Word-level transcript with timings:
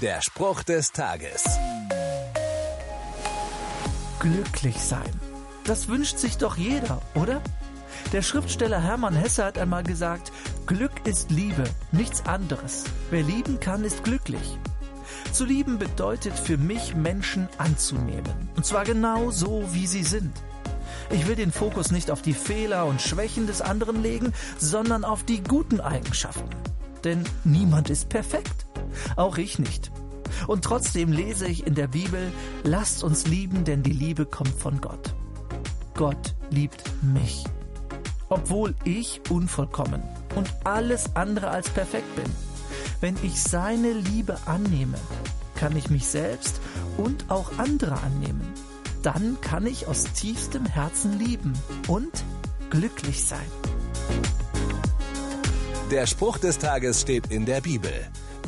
Der 0.00 0.22
Spruch 0.22 0.62
des 0.62 0.92
Tages. 0.92 1.44
Glücklich 4.18 4.78
sein. 4.78 5.10
Das 5.64 5.88
wünscht 5.88 6.16
sich 6.16 6.38
doch 6.38 6.56
jeder, 6.56 7.02
oder? 7.14 7.42
Der 8.10 8.22
Schriftsteller 8.22 8.80
Hermann 8.80 9.14
Hesse 9.14 9.44
hat 9.44 9.58
einmal 9.58 9.82
gesagt, 9.82 10.32
Glück 10.64 11.06
ist 11.06 11.30
Liebe, 11.30 11.64
nichts 11.92 12.24
anderes. 12.24 12.84
Wer 13.10 13.24
lieben 13.24 13.60
kann, 13.60 13.84
ist 13.84 14.02
glücklich. 14.02 14.58
Zu 15.32 15.44
lieben 15.44 15.78
bedeutet 15.78 16.32
für 16.32 16.56
mich, 16.56 16.94
Menschen 16.94 17.46
anzunehmen. 17.58 18.48
Und 18.56 18.64
zwar 18.64 18.84
genau 18.84 19.30
so, 19.30 19.68
wie 19.72 19.86
sie 19.86 20.04
sind. 20.04 20.32
Ich 21.10 21.28
will 21.28 21.36
den 21.36 21.52
Fokus 21.52 21.90
nicht 21.90 22.10
auf 22.10 22.22
die 22.22 22.32
Fehler 22.32 22.86
und 22.86 23.02
Schwächen 23.02 23.46
des 23.46 23.60
anderen 23.60 24.02
legen, 24.02 24.32
sondern 24.58 25.04
auf 25.04 25.24
die 25.24 25.42
guten 25.42 25.78
Eigenschaften. 25.78 26.48
Denn 27.04 27.22
niemand 27.44 27.90
ist 27.90 28.08
perfekt. 28.08 28.64
Auch 29.16 29.38
ich 29.38 29.58
nicht. 29.58 29.90
Und 30.46 30.64
trotzdem 30.64 31.12
lese 31.12 31.46
ich 31.46 31.66
in 31.66 31.74
der 31.74 31.88
Bibel, 31.88 32.32
lasst 32.62 33.02
uns 33.04 33.26
lieben, 33.26 33.64
denn 33.64 33.82
die 33.82 33.92
Liebe 33.92 34.26
kommt 34.26 34.54
von 34.54 34.80
Gott. 34.80 35.14
Gott 35.94 36.34
liebt 36.50 36.82
mich. 37.02 37.44
Obwohl 38.28 38.74
ich 38.84 39.20
unvollkommen 39.28 40.02
und 40.36 40.48
alles 40.64 41.16
andere 41.16 41.48
als 41.48 41.68
perfekt 41.68 42.14
bin. 42.16 42.30
Wenn 43.00 43.16
ich 43.22 43.42
seine 43.42 43.92
Liebe 43.92 44.38
annehme, 44.46 44.98
kann 45.56 45.76
ich 45.76 45.90
mich 45.90 46.06
selbst 46.06 46.60
und 46.96 47.30
auch 47.30 47.58
andere 47.58 48.00
annehmen. 48.00 48.54
Dann 49.02 49.38
kann 49.40 49.66
ich 49.66 49.86
aus 49.86 50.04
tiefstem 50.04 50.64
Herzen 50.66 51.18
lieben 51.18 51.52
und 51.88 52.24
glücklich 52.70 53.24
sein. 53.24 53.50
Der 55.90 56.06
Spruch 56.06 56.38
des 56.38 56.58
Tages 56.58 57.00
steht 57.00 57.26
in 57.32 57.46
der 57.46 57.60
Bibel. 57.60 57.92